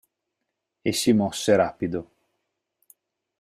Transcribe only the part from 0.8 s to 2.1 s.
E si mosse rapido.